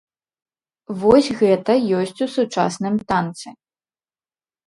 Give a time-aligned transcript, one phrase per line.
[1.01, 3.47] Вось гэта ёсць у сучасным танцы.